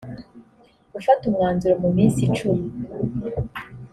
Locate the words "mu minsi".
1.83-2.19